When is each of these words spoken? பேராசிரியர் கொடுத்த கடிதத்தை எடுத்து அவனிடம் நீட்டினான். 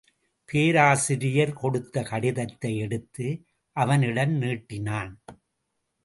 பேராசிரியர் 0.49 1.51
கொடுத்த 1.53 2.03
கடிதத்தை 2.03 2.71
எடுத்து 2.77 3.27
அவனிடம் 3.75 4.33
நீட்டினான். 4.41 5.11